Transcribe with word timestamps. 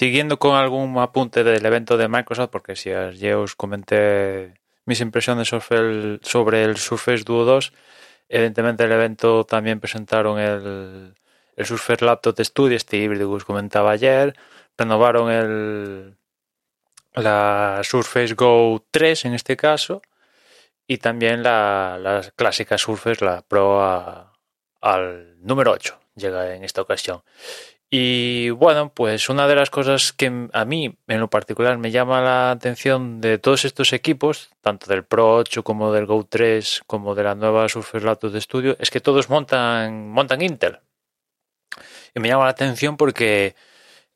siguiendo 0.00 0.38
con 0.38 0.56
algún 0.56 0.96
apunte 0.96 1.44
del 1.44 1.66
evento 1.66 1.98
de 1.98 2.08
Microsoft, 2.08 2.48
porque 2.48 2.74
si 2.74 2.88
ya 2.88 3.38
os 3.38 3.54
comenté 3.54 4.54
mis 4.86 5.02
impresiones 5.02 5.48
sobre 5.48 5.78
el, 5.78 6.20
sobre 6.22 6.64
el 6.64 6.78
Surface 6.78 7.22
Duo 7.22 7.44
2, 7.44 7.74
evidentemente 8.30 8.84
el 8.84 8.92
evento 8.92 9.44
también 9.44 9.78
presentaron 9.78 10.38
el, 10.38 11.14
el 11.54 11.66
Surface 11.66 12.02
Laptop 12.02 12.40
Studio, 12.40 12.78
este 12.78 12.96
híbrido 12.96 13.28
que 13.28 13.34
os 13.36 13.44
comentaba 13.44 13.90
ayer, 13.90 14.34
renovaron 14.78 15.30
el 15.30 16.16
la 17.12 17.82
Surface 17.84 18.32
Go 18.32 18.82
3 18.90 19.26
en 19.26 19.34
este 19.34 19.54
caso 19.58 20.00
y 20.86 20.96
también 20.96 21.42
la, 21.42 21.98
la 22.00 22.22
clásica 22.36 22.78
Surface, 22.78 23.22
la 23.22 23.42
Pro 23.42 23.82
al 24.80 25.36
número 25.44 25.72
8 25.72 26.00
llega 26.20 26.54
en 26.54 26.64
esta 26.64 26.82
ocasión. 26.82 27.22
Y 27.92 28.50
bueno, 28.50 28.92
pues 28.94 29.28
una 29.28 29.48
de 29.48 29.56
las 29.56 29.68
cosas 29.68 30.12
que 30.12 30.48
a 30.52 30.64
mí 30.64 30.96
en 31.08 31.20
lo 31.20 31.28
particular 31.28 31.76
me 31.76 31.90
llama 31.90 32.20
la 32.20 32.52
atención 32.52 33.20
de 33.20 33.38
todos 33.38 33.64
estos 33.64 33.92
equipos, 33.92 34.50
tanto 34.60 34.86
del 34.86 35.04
Pro 35.04 35.34
8 35.36 35.64
como 35.64 35.92
del 35.92 36.06
Go 36.06 36.24
3 36.24 36.82
como 36.86 37.16
de 37.16 37.24
la 37.24 37.34
nueva 37.34 37.68
Surface 37.68 38.04
Laptop 38.06 38.30
de 38.30 38.38
estudio, 38.38 38.76
es 38.78 38.90
que 38.90 39.00
todos 39.00 39.28
montan, 39.28 40.08
montan 40.08 40.40
Intel. 40.40 40.78
Y 42.14 42.20
me 42.20 42.28
llama 42.28 42.44
la 42.44 42.50
atención 42.50 42.96
porque 42.96 43.56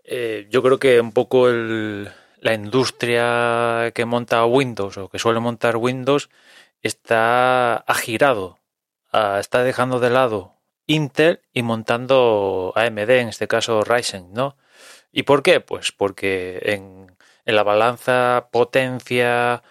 eh, 0.05 0.47
yo 0.51 0.63
creo 0.63 0.79
que 0.79 1.01
un 1.01 1.13
poco 1.13 1.49
el, 1.49 2.09
la 2.41 2.55
industria 2.55 3.93
que 3.95 4.05
monta 4.05 4.45
Windows 4.45 4.99
o 4.99 5.09
que 5.09 5.19
suele 5.19 5.41
montar 5.41 5.77
Windows 5.77 6.31
está 6.83 7.77
ha 7.77 7.95
girado, 7.95 8.59
está 9.13 9.65
dejando 9.65 10.01
de 10.01 10.11
lado 10.11 10.54
Intel 10.87 11.41
y 11.53 11.63
montando 11.63 12.73
AMD, 12.77 13.11
en 13.11 13.29
este 13.29 13.49
caso 13.49 13.83
Ryzen, 13.85 14.33
¿no? 14.33 14.57
¿Y 15.13 15.23
por 15.25 15.43
qué? 15.43 15.61
Pues 15.61 15.93
porque 15.93 16.61
en, 16.65 17.17
la 17.47 17.63
balanza 17.63 18.49
potencia 18.51 19.63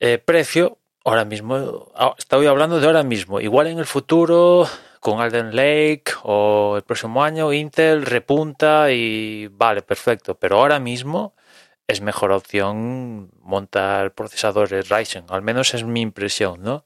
eh, 0.00 0.18
precio, 0.18 0.78
ahora 1.04 1.24
mismo, 1.24 1.92
estoy 2.18 2.46
hablando 2.46 2.80
de 2.80 2.86
ahora 2.86 3.02
mismo, 3.02 3.40
igual 3.40 3.68
en 3.68 3.78
el 3.78 3.86
futuro 3.86 4.68
con 5.00 5.20
Alden 5.20 5.54
Lake 5.54 6.04
o 6.24 6.74
el 6.76 6.82
próximo 6.82 7.22
año 7.22 7.52
Intel 7.52 8.04
repunta 8.04 8.90
y 8.90 9.48
vale, 9.48 9.82
perfecto, 9.82 10.34
pero 10.34 10.58
ahora 10.58 10.80
mismo 10.80 11.34
es 11.86 12.00
mejor 12.00 12.32
opción 12.32 13.30
montar 13.40 14.12
procesadores 14.14 14.88
Ryzen, 14.88 15.26
al 15.28 15.42
menos 15.42 15.74
es 15.74 15.84
mi 15.84 16.00
impresión, 16.00 16.62
¿no? 16.62 16.84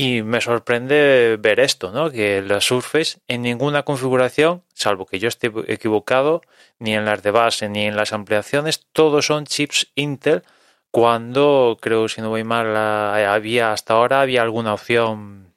Y 0.00 0.22
me 0.22 0.40
sorprende 0.40 1.38
ver 1.40 1.58
esto, 1.58 1.90
¿no? 1.90 2.08
Que 2.08 2.40
las 2.40 2.66
Surface 2.66 3.18
en 3.26 3.42
ninguna 3.42 3.82
configuración, 3.82 4.62
salvo 4.72 5.06
que 5.06 5.18
yo 5.18 5.26
esté 5.26 5.50
equivocado, 5.66 6.40
ni 6.78 6.94
en 6.94 7.04
las 7.04 7.20
de 7.24 7.32
base 7.32 7.68
ni 7.68 7.86
en 7.86 7.96
las 7.96 8.12
ampliaciones, 8.12 8.86
todos 8.92 9.26
son 9.26 9.44
chips 9.44 9.90
Intel. 9.96 10.44
Cuando 10.92 11.78
creo, 11.80 12.08
si 12.08 12.20
no 12.20 12.28
voy 12.28 12.44
mal, 12.44 12.76
había 12.76 13.72
hasta 13.72 13.94
ahora 13.94 14.20
había 14.20 14.42
alguna 14.42 14.72
opción 14.72 15.52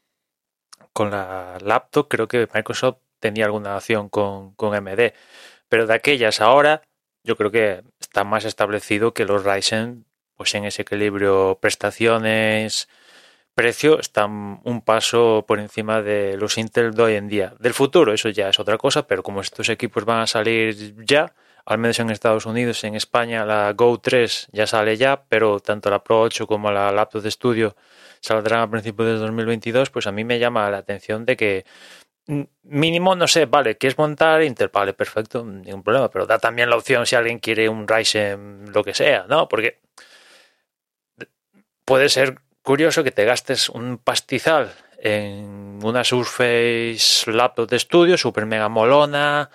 con 0.92 1.12
la 1.12 1.60
laptop, 1.64 2.08
creo 2.08 2.28
que 2.28 2.48
Microsoft 2.52 2.98
tenía 3.20 3.46
alguna 3.46 3.78
opción 3.78 4.10
con, 4.10 4.56
con 4.56 4.74
MD. 4.74 5.14
Pero 5.70 5.86
de 5.86 5.94
aquellas 5.94 6.42
ahora, 6.42 6.82
yo 7.24 7.36
creo 7.38 7.52
que 7.52 7.84
está 8.00 8.24
más 8.24 8.46
establecido 8.46 9.14
que 9.14 9.26
los 9.26 9.44
Ryzen, 9.44 10.08
pues 10.36 10.56
en 10.56 10.66
ese 10.66 10.82
equilibrio 10.82 11.60
prestaciones, 11.62 12.90
precio 13.54 14.00
están 14.00 14.62
un 14.64 14.82
paso 14.82 15.46
por 15.48 15.60
encima 15.60 16.02
de 16.02 16.38
los 16.38 16.58
Intel 16.58 16.94
de 16.94 17.04
hoy 17.04 17.16
en 17.16 17.28
día. 17.28 17.54
Del 17.60 17.74
futuro, 17.74 18.14
eso 18.14 18.30
ya 18.30 18.50
es 18.50 18.60
otra 18.60 18.78
cosa, 18.78 19.08
pero 19.08 19.24
como 19.24 19.42
estos 19.42 19.70
equipos 19.70 20.06
van 20.06 20.22
a 20.22 20.28
salir 20.28 20.96
ya, 21.06 21.34
al 21.66 21.78
menos 21.78 22.00
en 22.00 22.10
Estados 22.10 22.46
Unidos, 22.46 22.84
en 22.84 22.96
España 22.96 23.46
la 23.46 23.72
Go 23.74 24.00
3 24.00 24.50
ya 24.52 24.68
sale 24.68 24.98
ya, 24.98 25.24
pero 25.28 25.60
tanto 25.60 25.90
la 25.90 26.04
Pro 26.04 26.22
8 26.22 26.48
como 26.48 26.72
la 26.72 26.92
laptop 26.92 27.22
de 27.22 27.30
estudio 27.30 27.76
saldrán 28.22 28.62
a 28.62 28.70
principios 28.70 29.08
de 29.08 29.16
2022, 29.16 29.90
pues 29.90 30.08
a 30.08 30.12
mí 30.12 30.24
me 30.24 30.40
llama 30.40 30.70
la 30.70 30.78
atención 30.78 31.26
de 31.26 31.38
que 31.38 31.66
mínimo, 32.64 33.16
no 33.16 33.28
sé, 33.28 33.46
vale, 33.46 33.78
¿quieres 33.78 33.98
montar 33.98 34.44
Intel? 34.44 34.70
Vale, 34.72 34.94
perfecto, 34.94 35.44
ningún 35.44 35.84
problema, 35.84 36.10
pero 36.10 36.26
da 36.26 36.40
también 36.40 36.70
la 36.70 36.78
opción 36.78 37.06
si 37.06 37.16
alguien 37.16 37.40
quiere 37.40 37.68
un 37.68 37.88
Ryzen, 37.88 38.72
lo 38.72 38.84
que 38.84 38.94
sea, 38.94 39.26
¿no? 39.28 39.48
Porque 39.48 39.80
puede 41.86 42.10
ser 42.10 42.40
curioso 42.64 43.04
que 43.04 43.12
te 43.12 43.26
gastes 43.26 43.70
un 43.70 43.98
pastizal 43.98 44.74
en 44.98 45.80
una 45.84 46.04
Surface 46.04 47.32
laptop 47.32 47.70
de 47.70 47.78
estudio, 47.78 48.18
super 48.18 48.46
mega 48.46 48.70
molona, 48.70 49.50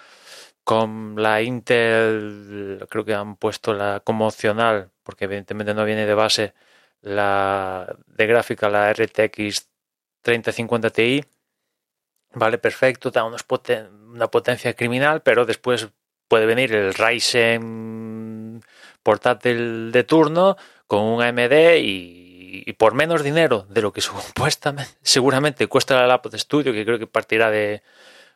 con 0.65 1.15
la 1.17 1.43
Intel, 1.43 2.85
creo 2.91 3.05
que 3.05 3.15
han 3.15 3.37
puesto 3.37 3.73
la 3.73 4.01
como 4.01 4.27
opcional, 4.27 4.91
porque 5.05 5.27
evidentemente 5.27 5.75
no 5.75 5.85
viene 5.85 6.07
de 6.07 6.15
base 6.15 6.55
la 7.01 7.97
de 8.07 8.27
gráfica, 8.27 8.69
la 8.69 8.93
RTX 8.93 9.69
3050 10.23 10.91
Ti. 10.91 11.25
Vale, 12.35 12.59
perfecto, 12.59 13.11
da 13.13 13.25
una 13.25 14.27
potencia 14.29 14.75
criminal, 14.75 15.23
pero 15.23 15.47
después 15.47 15.89
puede 16.27 16.47
venir 16.47 16.75
el 16.75 16.93
Ryzen 16.93 18.61
portátil 19.05 19.93
de 19.93 20.03
turno 20.03 20.57
con 20.89 21.05
un 21.05 21.23
AMD 21.23 21.77
y 21.79 22.26
y, 22.65 22.73
por 22.75 22.95
menos 22.95 23.23
dinero 23.23 23.67
de 23.69 23.83
lo 23.83 23.93
que 23.93 24.01
supuestamente, 24.03 24.93
seguramente 25.03 25.67
cuesta 25.67 25.95
la 25.97 26.07
laptop 26.07 26.33
de 26.33 26.39
estudio, 26.39 26.73
que 26.73 26.85
creo 26.85 26.99
que 26.99 27.07
partirá 27.07 27.51
de... 27.51 27.83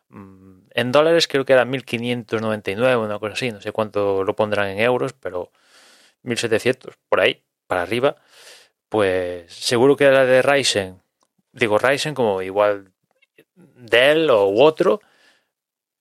Mm, 0.09 0.61
en 0.73 0.93
dólares 0.93 1.27
creo 1.29 1.45
que 1.45 1.53
era 1.53 1.65
1.599, 1.65 3.05
una 3.05 3.19
cosa 3.19 3.33
así, 3.33 3.51
no 3.51 3.61
sé 3.61 3.73
cuánto 3.73 4.25
lo 4.25 4.37
pondrán 4.37 4.69
en 4.69 4.79
euros, 4.79 5.13
pero 5.13 5.51
1.700, 6.25 6.95
por 7.09 7.21
ahí, 7.21 7.43
para 7.67 7.83
arriba, 7.83 8.17
pues 8.89 9.53
seguro 9.53 9.97
que 9.97 10.11
la 10.11 10.25
de 10.25 10.43
Ryzen, 10.43 11.01
digo 11.53 11.79
Ryzen 11.79 12.15
como 12.15 12.43
igual 12.43 12.93
Dell 13.55 14.31
o 14.31 14.49
otro, 14.55 15.01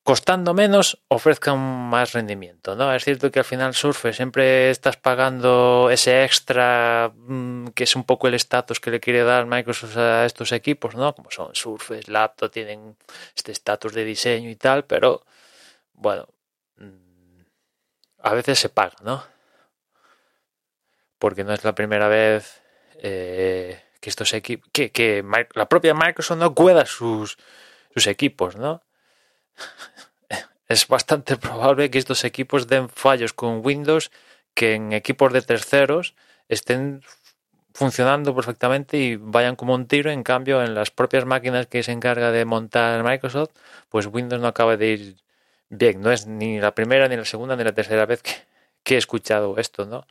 costando 0.10 0.56
menos 0.56 1.04
ofrezcan 1.08 1.60
más 1.60 2.14
rendimiento, 2.14 2.76
¿no? 2.76 2.92
Es 2.96 3.04
cierto 3.04 3.30
que 3.30 3.38
al 3.38 3.46
final 3.46 3.76
Surface 3.76 4.16
siempre 4.16 4.72
estás 4.72 4.98
pagando 4.98 5.92
ese 5.92 6.24
extra 6.24 7.14
mm, 7.16 7.68
que 7.76 7.84
es 7.84 7.96
un 7.96 8.04
poco 8.06 8.28
el 8.28 8.34
estatus 8.34 8.80
que 8.80 8.90
le 8.90 9.00
quiere 9.00 9.22
dar 9.24 9.46
Microsoft 9.46 9.96
a 9.98 10.26
estos 10.26 10.52
equipos, 10.52 10.96
¿no? 10.96 11.14
Como 11.14 11.30
son 11.30 11.54
Surface, 11.54 12.12
Laptop, 12.12 12.50
tienen 12.50 12.98
este 13.36 13.52
estatus 13.52 13.94
de 13.94 14.04
diseño 14.04 14.50
y 14.50 14.56
tal, 14.56 14.84
pero 14.86 15.24
bueno, 15.94 16.28
mm, 16.78 17.42
a 18.24 18.34
veces 18.34 18.58
se 18.58 18.70
paga, 18.70 18.96
¿no? 19.04 19.24
Porque 21.20 21.44
no 21.44 21.54
es 21.54 21.64
la 21.64 21.76
primera 21.76 22.08
vez 22.08 22.64
eh, 23.04 23.80
que 24.02 24.10
estos 24.10 24.34
equipos, 24.34 24.68
que, 24.74 24.92
que 24.92 25.24
la 25.54 25.70
propia 25.70 25.94
Microsoft 25.94 26.40
no 26.40 26.56
cuida 26.56 26.88
sus, 26.88 27.38
sus 27.94 28.08
equipos, 28.08 28.56
¿no? 28.56 28.82
es 30.70 30.88
bastante 30.88 31.36
probable 31.46 31.90
que 31.92 31.98
estos 31.98 32.24
equipos 32.24 32.68
den 32.68 32.88
fallos 32.88 33.34
con 33.34 33.66
Windows 33.66 34.12
que 34.54 34.76
en 34.76 34.94
equipos 34.94 35.34
de 35.34 35.42
terceros 35.42 36.16
estén 36.48 37.02
funcionando 37.74 38.36
perfectamente 38.36 38.98
y 38.98 39.16
vayan 39.16 39.56
como 39.56 39.74
un 39.74 39.88
tiro. 39.88 40.12
En 40.12 40.24
cambio, 40.24 40.62
en 40.64 40.76
las 40.76 40.92
propias 40.92 41.26
máquinas 41.26 41.68
que 41.68 41.84
se 41.84 41.92
encarga 41.92 42.32
de 42.32 42.46
montar 42.46 43.04
Microsoft, 43.04 43.52
pues 43.90 44.08
Windows 44.08 44.42
no 44.42 44.48
acaba 44.48 44.76
de 44.76 44.88
ir 44.88 45.16
bien. 45.70 46.02
No 46.02 46.12
es 46.12 46.28
ni 46.28 46.60
la 46.60 46.76
primera, 46.76 47.08
ni 47.08 47.16
la 47.16 47.26
segunda, 47.26 47.56
ni 47.56 47.64
la 47.64 47.74
tercera 47.74 48.06
vez 48.06 48.22
que, 48.22 48.34
he 48.96 48.98
escuchado 48.98 49.58
esto, 49.58 49.86
¿no? 49.86 50.06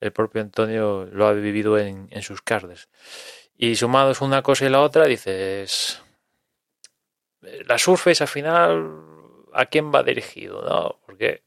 El 0.00 0.12
propio 0.12 0.42
Antonio 0.42 1.06
lo 1.06 1.26
ha 1.26 1.32
vivido 1.32 1.78
en, 1.78 2.08
en 2.10 2.22
sus 2.22 2.42
carnes. 2.42 2.88
Y 3.56 3.76
sumados 3.76 4.20
una 4.20 4.42
cosa 4.42 4.66
y 4.66 4.68
la 4.68 4.82
otra, 4.82 5.06
dices, 5.06 6.02
la 7.40 7.78
Surface 7.78 8.22
al 8.22 8.28
final, 8.28 9.15
¿a 9.56 9.66
quién 9.66 9.92
va 9.92 10.02
dirigido? 10.02 10.62
¿no? 10.62 10.98
Porque 11.06 11.42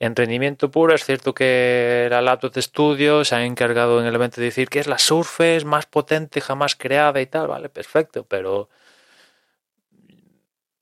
en 0.00 0.14
rendimiento 0.14 0.70
puro 0.70 0.94
es 0.94 1.04
cierto 1.04 1.34
que 1.34 2.06
la 2.10 2.22
laptop 2.22 2.52
de 2.52 2.60
estudio 2.60 3.24
se 3.24 3.34
ha 3.34 3.44
encargado 3.44 4.00
en 4.00 4.06
el 4.06 4.14
evento 4.14 4.40
de 4.40 4.46
decir 4.46 4.68
que 4.68 4.78
es 4.78 4.86
la 4.86 4.98
Surface 4.98 5.64
más 5.64 5.86
potente 5.86 6.40
jamás 6.40 6.76
creada 6.76 7.20
y 7.20 7.26
tal, 7.26 7.48
vale, 7.48 7.68
perfecto, 7.68 8.24
pero 8.24 8.68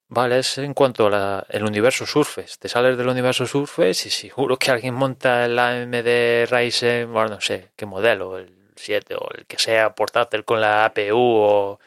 vale, 0.08 0.40
es 0.40 0.58
en 0.58 0.74
cuanto 0.74 1.06
al 1.06 1.64
universo 1.64 2.04
Surface. 2.06 2.56
Te 2.58 2.68
sales 2.68 2.98
del 2.98 3.08
universo 3.08 3.46
Surface 3.46 4.08
y 4.08 4.10
seguro 4.10 4.58
que 4.58 4.70
alguien 4.70 4.94
monta 4.94 5.46
el 5.46 5.58
AMD 5.58 6.46
Ryzen, 6.50 7.10
bueno, 7.10 7.30
no 7.30 7.40
sé 7.40 7.70
qué 7.74 7.86
modelo, 7.86 8.38
el 8.38 8.54
7 8.76 9.14
o 9.16 9.28
el 9.34 9.46
que 9.46 9.58
sea 9.58 9.94
portátil 9.94 10.44
con 10.44 10.60
la 10.60 10.84
APU 10.84 11.16
o 11.16 11.80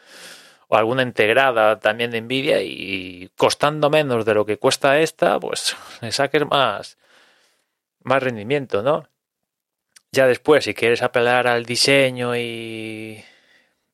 o 0.70 0.76
alguna 0.76 1.02
integrada 1.02 1.80
también 1.80 2.12
de 2.12 2.20
Nvidia 2.20 2.62
y 2.62 3.28
costando 3.36 3.90
menos 3.90 4.24
de 4.24 4.34
lo 4.34 4.46
que 4.46 4.56
cuesta 4.56 5.00
esta, 5.00 5.40
pues 5.40 5.76
le 6.00 6.12
saques 6.12 6.46
más, 6.46 6.96
más 8.04 8.22
rendimiento, 8.22 8.82
¿no? 8.82 9.08
Ya 10.12 10.26
después, 10.28 10.64
si 10.64 10.74
quieres 10.74 11.02
apelar 11.02 11.48
al 11.48 11.64
diseño 11.64 12.36
y, 12.36 13.24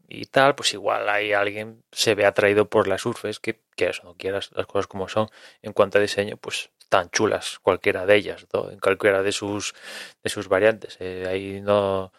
y 0.06 0.26
tal, 0.26 0.54
pues 0.54 0.74
igual 0.74 1.08
hay 1.08 1.32
alguien 1.32 1.82
se 1.92 2.14
ve 2.14 2.26
atraído 2.26 2.68
por 2.68 2.88
la 2.88 2.98
Surface, 2.98 3.40
que, 3.40 3.60
que 3.74 3.88
eso 3.88 4.02
no 4.04 4.14
quieras 4.14 4.50
las 4.54 4.66
cosas 4.66 4.86
como 4.86 5.08
son. 5.08 5.28
En 5.62 5.72
cuanto 5.72 5.96
a 5.96 6.02
diseño, 6.02 6.36
pues 6.36 6.70
tan 6.90 7.08
chulas, 7.10 7.58
cualquiera 7.60 8.04
de 8.04 8.16
ellas, 8.16 8.46
¿no? 8.52 8.70
en 8.70 8.78
cualquiera 8.80 9.22
de 9.22 9.32
sus, 9.32 9.74
de 10.22 10.28
sus 10.30 10.48
variantes. 10.48 10.98
Eh, 11.00 11.24
ahí 11.26 11.60
no, 11.62 12.12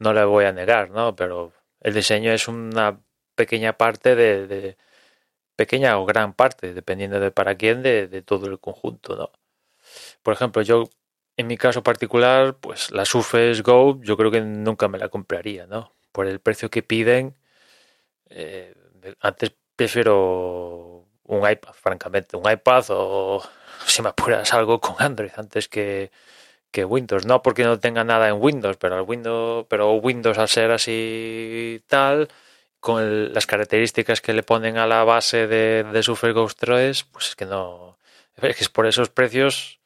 no 0.00 0.12
le 0.12 0.24
voy 0.24 0.46
a 0.46 0.52
negar, 0.52 0.90
¿no? 0.90 1.14
Pero 1.14 1.52
el 1.80 1.94
diseño 1.94 2.32
es 2.32 2.48
una 2.48 3.00
pequeña 3.40 3.72
parte 3.78 4.14
de, 4.16 4.76
pequeña 5.56 5.98
o 5.98 6.04
gran 6.04 6.34
parte, 6.34 6.74
dependiendo 6.74 7.20
de 7.20 7.30
para 7.30 7.54
quién, 7.56 7.82
de, 7.82 8.22
todo 8.22 8.46
el 8.48 8.58
conjunto, 8.60 9.16
¿no? 9.16 9.30
Por 10.22 10.34
ejemplo, 10.34 10.60
yo 10.62 10.90
en 11.38 11.46
mi 11.46 11.56
caso 11.56 11.82
particular, 11.82 12.58
pues 12.60 12.90
la 12.90 13.06
Surface 13.06 13.62
Go 13.62 13.98
yo 14.02 14.16
creo 14.18 14.30
que 14.30 14.42
nunca 14.42 14.88
me 14.88 14.98
la 14.98 15.08
compraría, 15.08 15.66
¿no? 15.66 15.94
Por 16.12 16.26
el 16.26 16.40
precio 16.40 16.68
que 16.70 16.82
piden, 16.82 17.34
eh, 18.28 18.74
antes 19.20 19.52
prefiero 19.76 21.06
un 21.24 21.50
iPad, 21.50 21.72
francamente, 21.72 22.36
un 22.36 22.50
iPad 22.50 22.84
o 22.90 23.42
si 23.86 24.02
me 24.02 24.10
apuras 24.10 24.52
algo 24.52 24.80
con 24.80 24.96
Android 24.98 25.30
antes 25.36 25.68
que, 25.68 26.10
que 26.70 26.84
Windows. 26.84 27.26
No 27.26 27.42
porque 27.42 27.64
no 27.64 27.78
tenga 27.80 28.04
nada 28.04 28.28
en 28.28 28.40
Windows, 28.40 28.76
pero 28.76 28.96
el 28.98 29.02
Windows, 29.08 29.66
pero 29.68 29.94
Windows 29.94 30.38
al 30.38 30.48
ser 30.48 30.70
así 30.70 31.82
tal, 31.86 32.28
con 32.80 33.32
las 33.32 33.46
características 33.46 34.20
que 34.20 34.32
le 34.32 34.42
ponen 34.42 34.78
a 34.78 34.86
la 34.86 35.04
base 35.04 35.46
de, 35.46 35.84
de 35.84 36.02
Surface 36.02 36.32
Go 36.32 36.48
3, 36.48 37.04
pues 37.04 37.28
es 37.28 37.36
que 37.36 37.46
no. 37.46 37.98
Es 38.36 38.56
que 38.56 38.68
por 38.70 38.86
esos 38.86 39.10
precios 39.10 39.80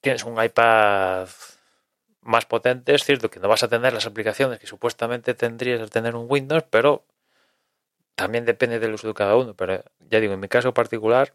tienes 0.00 0.24
un 0.24 0.42
iPad 0.42 1.28
más 2.22 2.46
potente, 2.46 2.94
es 2.94 3.04
cierto 3.04 3.30
que 3.30 3.40
no 3.40 3.48
vas 3.48 3.62
a 3.62 3.68
tener 3.68 3.92
las 3.92 4.06
aplicaciones 4.06 4.58
que 4.60 4.66
supuestamente 4.66 5.34
tendrías 5.34 5.80
al 5.80 5.90
tener 5.90 6.14
un 6.14 6.26
Windows, 6.28 6.64
pero 6.70 7.04
también 8.14 8.44
depende 8.44 8.78
del 8.78 8.94
uso 8.94 9.08
de 9.08 9.14
cada 9.14 9.36
uno. 9.36 9.54
Pero 9.54 9.82
ya 10.00 10.20
digo, 10.20 10.34
en 10.34 10.40
mi 10.40 10.48
caso 10.48 10.74
particular, 10.74 11.34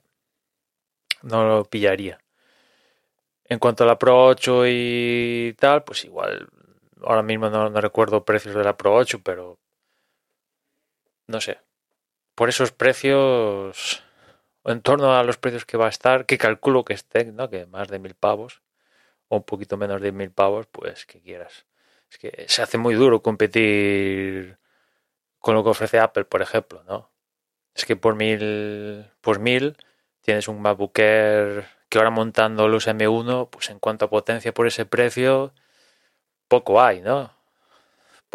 no 1.24 1.48
lo 1.48 1.66
pillaría. 1.66 2.20
En 3.46 3.60
cuanto 3.60 3.84
a 3.84 3.88
la 3.88 4.00
Pro 4.00 4.26
8 4.28 4.64
y 4.68 5.56
tal, 5.60 5.84
pues 5.84 6.06
igual, 6.06 6.48
ahora 7.04 7.24
mismo 7.24 7.50
no, 7.50 7.70
no 7.70 7.82
recuerdo 7.82 8.26
precios 8.26 8.56
de 8.56 8.64
la 8.64 8.78
Pro 8.78 8.96
8, 8.96 9.22
pero 9.24 9.60
no 11.28 11.42
sé. 11.42 11.60
Por 12.36 12.50
esos 12.50 12.72
precios 12.72 14.04
en 14.66 14.82
torno 14.82 15.16
a 15.16 15.24
los 15.24 15.38
precios 15.38 15.66
que 15.66 15.78
va 15.78 15.86
a 15.86 15.90
estar, 15.90 16.26
que 16.26 16.38
calculo 16.38 16.86
que 16.86 16.94
estén, 16.94 17.36
¿no? 17.36 17.50
Que 17.50 17.66
más 17.68 17.88
de 17.88 18.00
mil 18.00 18.16
pavos, 18.16 18.64
o 19.28 19.38
un 19.38 19.44
poquito 19.44 19.78
menos 19.78 20.02
de 20.02 20.12
mil 20.12 20.32
pavos, 20.32 20.68
pues 20.68 21.06
que 21.06 21.22
quieras. 21.22 21.66
Es 22.10 22.18
que 22.18 22.46
se 22.48 22.62
hace 22.62 22.78
muy 22.78 22.96
duro 22.96 23.22
competir 23.22 24.58
con 25.40 25.56
lo 25.56 25.64
que 25.64 25.70
ofrece 25.70 26.00
Apple, 26.00 26.26
por 26.26 26.42
ejemplo, 26.42 26.84
¿no? 26.86 27.12
Es 27.76 27.86
que 27.86 27.96
por 27.96 28.16
mil, 28.16 29.12
por 29.22 29.40
mil 29.40 29.78
tienes 30.22 30.48
un 30.48 30.62
MacBook 30.62 30.94
que 30.94 31.64
ahora 31.96 32.10
montando 32.10 32.68
los 32.68 32.88
M1, 32.88 33.50
pues 33.50 33.70
en 33.70 33.80
cuanto 33.80 34.06
a 34.06 34.10
potencia 34.10 34.54
por 34.54 34.68
ese 34.68 34.86
precio, 34.86 35.54
poco 36.48 36.82
hay, 36.82 37.02
¿no? 37.02 37.35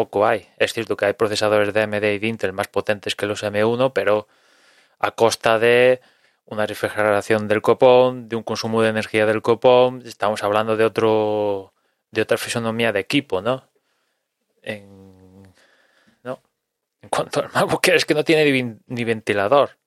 Poco 0.01 0.27
hay. 0.27 0.49
Es 0.57 0.73
cierto 0.73 0.97
que 0.97 1.05
hay 1.05 1.13
procesadores 1.13 1.75
de 1.75 1.83
AMD 1.83 2.05
y 2.05 2.19
de 2.19 2.27
Intel 2.27 2.55
más 2.55 2.69
potentes 2.69 3.15
que 3.15 3.27
los 3.27 3.43
M1, 3.43 3.93
pero 3.93 4.29
a 4.99 5.11
costa 5.11 5.59
de 5.59 6.01
una 6.47 6.65
refrigeración 6.65 7.49
del 7.49 7.61
copón, 7.61 8.27
de 8.27 8.37
un 8.37 8.43
consumo 8.43 8.81
de 8.81 8.89
energía 8.89 9.27
del 9.27 9.43
copón, 9.43 10.01
estamos 10.07 10.43
hablando 10.43 10.79
de 10.79 10.87
otro 10.87 11.75
de 12.13 12.23
otra 12.23 12.39
fisonomía 12.39 12.93
de 12.93 13.01
equipo, 13.01 13.43
¿no? 13.43 13.69
En, 14.63 15.43
¿no? 16.25 16.41
en 17.03 17.11
cuanto 17.11 17.41
al 17.41 17.51
MacBook 17.53 17.87
es 17.89 18.07
que 18.07 18.15
no 18.15 18.25
tiene 18.25 18.81
ni, 18.87 19.05
ventilador 19.05 19.79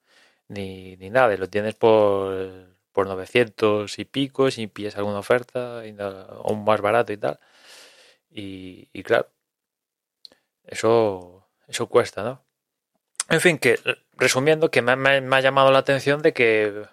ni, 0.46 0.96
ni 0.96 1.10
nada, 1.10 1.36
lo 1.36 1.48
tienes 1.48 1.74
por, 1.74 2.76
por 2.92 3.08
900 3.08 3.98
y 3.98 4.04
pico 4.04 4.48
si 4.52 4.68
pillas 4.68 4.96
alguna 4.96 5.18
oferta 5.18 5.82
o 6.44 6.52
un 6.52 6.64
más 6.64 6.80
barato 6.80 7.12
y 7.12 7.16
tal. 7.16 7.40
Y, 8.30 8.88
y 8.92 9.02
claro, 9.02 9.33
eso, 10.66 11.46
eso 11.68 11.86
cuesta, 11.88 12.22
¿no? 12.22 12.44
En 13.28 13.40
fin, 13.40 13.58
que 13.58 13.78
resumiendo, 14.16 14.70
que 14.70 14.82
me, 14.82 14.92
ha 15.36 15.40
llamado 15.40 15.72
la 15.72 15.78
atención 15.78 16.22
de 16.22 16.32
que 16.32 16.84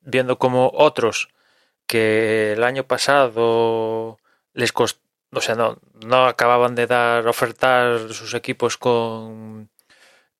viendo 0.00 0.38
como 0.38 0.70
otros 0.74 1.28
que 1.86 2.52
el 2.52 2.64
año 2.64 2.84
pasado 2.84 4.18
les 4.54 4.72
costó, 4.72 5.00
o 5.32 5.40
sea, 5.40 5.54
no, 5.54 5.78
no 6.04 6.26
acababan 6.26 6.74
de 6.74 6.86
dar, 6.86 7.26
ofertar 7.26 8.12
sus 8.12 8.34
equipos 8.34 8.76
con, 8.76 9.70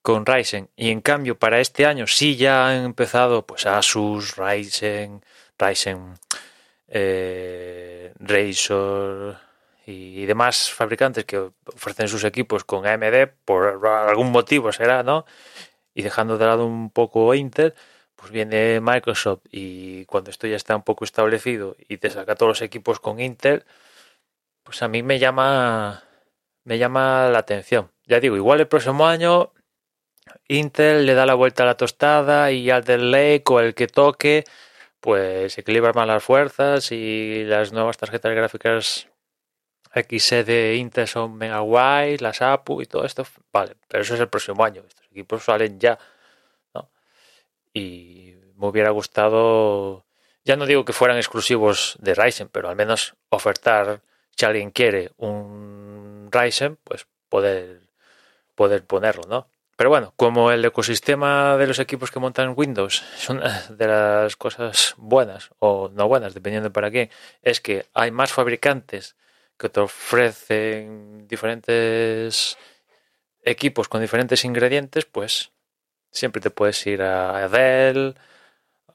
con 0.03 0.27
Ryzen 0.27 0.71
y 0.77 0.91
en 0.91 1.01
cambio 1.01 1.39
para 1.39 1.61
este 1.61 1.87
año 1.87 2.07
sí 2.07 2.37
ya 2.37 2.69
han 2.69 2.85
empezado 2.85 3.47
pues 3.47 3.67
Asus, 3.67 4.37
Ryzen, 4.37 5.25
Ryzen, 5.59 6.19
eh, 6.89 8.13
Razor 8.19 9.39
y 9.87 10.25
demás 10.27 10.71
fabricantes 10.71 11.25
que 11.25 11.51
ofrecen 11.67 12.09
sus 12.09 12.25
equipos 12.25 12.65
con 12.65 12.87
AMD 12.87 13.29
por 13.45 13.87
algún 13.87 14.31
motivo 14.31 14.73
será, 14.73 15.03
¿no? 15.03 15.25
y 15.95 16.03
dejando 16.03 16.39
de 16.39 16.47
lado 16.47 16.67
un 16.67 16.91
poco 16.91 17.35
Intel, 17.35 17.75
pues 18.17 18.31
viene 18.31 18.81
Microsoft 18.81 19.43
y 19.51 20.05
cuando 20.07 20.31
esto 20.31 20.47
ya 20.47 20.57
está 20.57 20.77
un 20.77 20.83
poco 20.83 21.05
establecido 21.05 21.77
y 21.89 21.99
te 21.99 22.11
saca 22.11 22.35
todos 22.35 22.51
los 22.51 22.63
equipos 22.63 23.01
con 23.01 23.21
Intel, 23.21 23.65
pues 24.63 24.83
a 24.83 24.89
mí 24.89 25.03
me 25.03 25.19
llama 25.19 26.05
me 26.65 26.79
llama 26.79 27.29
la 27.29 27.39
atención. 27.41 27.91
Ya 28.07 28.21
digo, 28.21 28.37
igual 28.37 28.61
el 28.61 28.69
próximo 28.69 29.07
año 29.07 29.53
Intel 30.49 31.07
le 31.07 31.15
da 31.15 31.27
la 31.27 31.35
vuelta 31.35 31.65
a 31.65 31.67
la 31.67 31.77
tostada 31.77 32.53
y 32.53 32.71
al 32.71 32.85
del 32.85 33.11
Lake 33.11 33.45
o 33.49 33.61
el 33.61 33.75
que 33.75 33.89
toque, 33.89 34.45
pues 35.01 35.59
equilibra 35.59 35.93
más 35.93 36.07
las 36.07 36.23
fuerzas 36.23 36.93
y 36.93 37.45
las 37.45 37.73
nuevas 37.73 37.99
tarjetas 37.99 38.35
gráficas 38.35 39.09
XC 39.95 40.45
de 40.45 40.77
Intel 40.77 41.07
son 41.07 41.37
mega 41.37 41.61
guays, 41.61 42.21
las 42.21 42.43
APU 42.43 42.83
y 42.83 42.87
todo 42.87 43.05
esto, 43.05 43.27
vale, 43.53 43.77
pero 43.89 44.03
eso 44.03 44.15
es 44.15 44.21
el 44.21 44.29
próximo 44.29 44.65
año 44.65 44.83
equipos 45.13 45.45
salen 45.45 45.79
ya. 45.79 45.99
¿no? 46.75 46.91
Y 47.73 48.35
me 48.57 48.67
hubiera 48.67 48.91
gustado, 48.91 50.05
ya 50.45 50.57
no 50.57 50.67
digo 50.67 50.85
que 50.85 50.93
fueran 50.93 51.19
exclusivos 51.19 51.97
de 52.01 52.15
Ryzen, 52.15 52.49
pero 52.49 52.69
al 52.69 52.77
menos 52.77 53.15
ofertar, 53.29 54.01
si 54.37 54.45
alguien 54.45 54.71
quiere 54.71 55.13
un 55.19 56.29
Ryzen, 56.33 56.79
pues 56.83 57.07
poder, 57.29 57.83
poder 58.55 58.85
ponerlo, 58.85 59.23
¿no? 59.29 59.49
Pero 59.77 59.91
bueno, 59.91 60.13
como 60.17 60.53
el 60.53 60.65
ecosistema 60.65 61.57
de 61.57 61.67
los 61.67 61.79
equipos 61.79 62.11
que 62.11 62.21
montan 62.21 62.55
Windows 62.57 63.03
es 63.17 63.29
una 63.29 63.63
de 63.71 63.87
las 63.89 64.37
cosas 64.37 64.95
buenas 64.97 65.51
o 65.59 65.91
no 65.93 66.09
buenas, 66.09 66.35
dependiendo 66.35 66.73
para 66.73 66.91
qué, 66.91 67.11
es 67.43 67.61
que 67.61 67.87
hay 67.95 68.11
más 68.11 68.33
fabricantes 68.33 69.17
que 69.63 69.69
te 69.69 69.81
ofrecen 69.81 71.29
diferentes 71.29 72.59
equipos 73.43 73.89
con 73.89 74.01
diferentes 74.01 74.45
ingredientes, 74.45 75.05
pues 75.07 75.53
siempre 76.11 76.43
te 76.43 76.51
puedes 76.51 76.85
ir 76.87 77.03
a 77.03 77.49
Dell, 77.49 78.17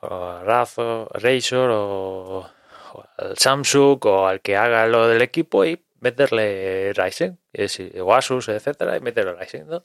o 0.02 0.24
a 0.26 0.44
Razor 0.44 1.72
o, 1.72 2.50
al 3.18 3.38
Samsung 3.38 4.06
o 4.06 4.28
al 4.28 4.42
que 4.42 4.58
haga 4.58 4.88
lo 4.88 5.08
del 5.08 5.22
equipo 5.22 5.66
y 5.66 5.84
meterle 6.02 6.94
Ryzen, 6.94 7.40
o 8.02 8.14
Asus, 8.14 8.50
etcétera, 8.50 8.98
y 8.98 9.02
meterle 9.02 9.34
Ryzen, 9.36 9.68
¿no? 9.68 9.84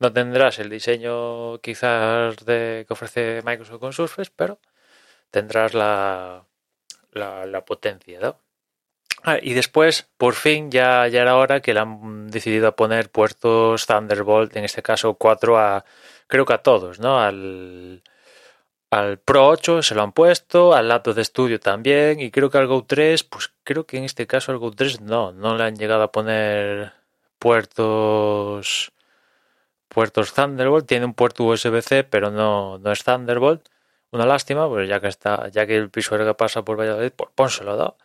No 0.00 0.12
tendrás 0.12 0.58
el 0.58 0.70
diseño 0.70 1.58
quizás 1.60 2.36
de 2.44 2.84
que 2.86 2.92
ofrece 2.92 3.42
Microsoft 3.44 3.80
con 3.80 3.92
Surface, 3.92 4.32
pero 4.34 4.58
tendrás 5.30 5.74
la, 5.74 6.44
la 7.12 7.64
potencia, 7.64 8.20
¿no? 8.20 8.45
Ah, 9.22 9.38
y 9.42 9.54
después, 9.54 10.08
por 10.18 10.34
fin, 10.34 10.70
ya, 10.70 11.08
ya 11.08 11.22
era 11.22 11.36
hora 11.36 11.60
que 11.60 11.74
le 11.74 11.80
han 11.80 12.28
decidido 12.30 12.76
poner 12.76 13.10
puertos 13.10 13.86
Thunderbolt, 13.86 14.56
en 14.56 14.64
este 14.64 14.82
caso 14.82 15.14
4 15.14 15.58
a, 15.58 15.84
creo 16.28 16.44
que 16.44 16.52
a 16.54 16.62
todos, 16.62 17.00
¿no? 17.00 17.18
Al, 17.20 18.02
al 18.90 19.18
Pro 19.18 19.48
8 19.48 19.82
se 19.82 19.94
lo 19.94 20.02
han 20.02 20.12
puesto, 20.12 20.74
al 20.74 20.88
laptop 20.88 21.14
de 21.16 21.22
estudio 21.22 21.60
también, 21.60 22.20
y 22.20 22.30
creo 22.30 22.50
que 22.50 22.58
al 22.58 22.66
Go 22.68 22.84
3, 22.84 23.24
pues 23.24 23.52
creo 23.64 23.86
que 23.86 23.98
en 23.98 24.04
este 24.04 24.26
caso 24.26 24.52
al 24.52 24.58
Go 24.58 24.70
3 24.70 25.00
no, 25.00 25.32
no 25.32 25.56
le 25.56 25.64
han 25.64 25.76
llegado 25.76 26.02
a 26.04 26.12
poner 26.12 26.92
puertos 27.38 28.92
puertos 29.96 30.34
Thunderbolt, 30.34 30.86
tiene 30.86 31.06
un 31.06 31.14
puerto 31.14 31.44
USB-C, 31.44 32.04
pero 32.04 32.30
no, 32.30 32.78
no 32.78 32.92
es 32.92 33.02
Thunderbolt. 33.02 33.66
Una 34.10 34.26
lástima, 34.26 34.68
pues 34.68 34.88
ya 34.88 35.00
que 35.00 35.08
está, 35.08 35.48
ya 35.48 35.66
que 35.66 35.76
el 35.76 35.90
piso 35.90 36.18
que 36.18 36.34
pasa 36.34 36.62
por 36.62 36.78
Valladolid, 36.78 37.12
pues 37.16 37.30
pónselo, 37.34 37.76
¿no? 37.76 37.96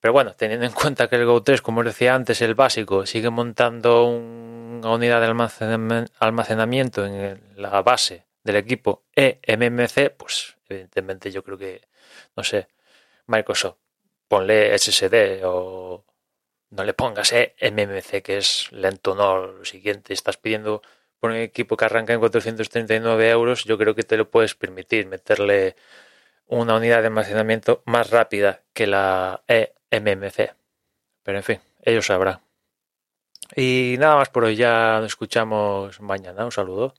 Pero 0.00 0.12
bueno, 0.12 0.34
teniendo 0.34 0.66
en 0.66 0.72
cuenta 0.72 1.08
que 1.08 1.16
el 1.16 1.26
Go 1.26 1.42
3, 1.42 1.62
como 1.62 1.82
decía 1.82 2.14
antes, 2.14 2.40
el 2.42 2.54
básico, 2.54 3.06
sigue 3.06 3.30
montando 3.30 4.06
una 4.06 4.90
unidad 4.90 5.20
de 5.20 6.08
almacenamiento 6.20 7.06
en 7.06 7.40
la 7.56 7.82
base 7.82 8.26
del 8.42 8.56
equipo 8.56 9.04
eMMC, 9.14 10.10
pues 10.16 10.56
evidentemente 10.68 11.30
yo 11.30 11.42
creo 11.42 11.58
que, 11.58 11.88
no 12.36 12.44
sé, 12.44 12.68
Microsoft, 13.26 13.78
ponle 14.28 14.76
SSD 14.78 15.42
o 15.44 16.04
no 16.70 16.84
le 16.84 16.94
pongas 16.94 17.32
eMMC, 17.32 18.22
que 18.22 18.38
es 18.38 18.70
lento, 18.72 19.14
no, 19.14 19.46
lo 19.46 19.64
siguiente, 19.64 20.12
estás 20.12 20.36
pidiendo 20.36 20.82
por 21.18 21.30
un 21.30 21.36
equipo 21.36 21.76
que 21.76 21.86
arranca 21.86 22.12
en 22.12 22.20
439 22.20 23.30
euros, 23.30 23.64
yo 23.64 23.78
creo 23.78 23.94
que 23.94 24.02
te 24.02 24.16
lo 24.16 24.30
puedes 24.30 24.54
permitir, 24.54 25.06
meterle 25.06 25.76
una 26.46 26.76
unidad 26.76 27.00
de 27.00 27.08
almacenamiento 27.08 27.82
más 27.86 28.10
rápida 28.10 28.62
que 28.72 28.86
la 28.86 29.42
eMMC. 29.48 30.54
Pero 31.22 31.38
en 31.38 31.44
fin, 31.44 31.60
ellos 31.82 32.06
sabrán. 32.06 32.40
Y 33.56 33.96
nada 33.98 34.16
más 34.16 34.30
por 34.30 34.44
hoy, 34.44 34.56
ya 34.56 34.98
nos 35.00 35.12
escuchamos 35.12 36.00
mañana. 36.00 36.44
Un 36.44 36.52
saludo. 36.52 36.94